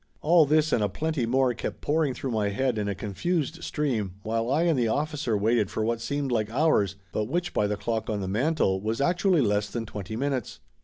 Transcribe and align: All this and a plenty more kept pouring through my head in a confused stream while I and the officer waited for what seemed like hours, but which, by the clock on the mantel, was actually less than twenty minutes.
All 0.21 0.47
this 0.47 0.73
and 0.73 0.83
a 0.83 0.89
plenty 0.89 1.27
more 1.27 1.53
kept 1.53 1.79
pouring 1.81 2.15
through 2.15 2.31
my 2.31 2.49
head 2.49 2.79
in 2.79 2.87
a 2.87 2.95
confused 2.95 3.63
stream 3.63 4.15
while 4.23 4.49
I 4.49 4.63
and 4.63 4.79
the 4.79 4.87
officer 4.87 5.37
waited 5.37 5.69
for 5.69 5.85
what 5.85 6.01
seemed 6.01 6.31
like 6.31 6.49
hours, 6.49 6.95
but 7.11 7.25
which, 7.25 7.53
by 7.53 7.67
the 7.67 7.77
clock 7.77 8.09
on 8.09 8.19
the 8.19 8.27
mantel, 8.27 8.81
was 8.81 8.99
actually 8.99 9.41
less 9.41 9.69
than 9.69 9.85
twenty 9.85 10.15
minutes. 10.15 10.59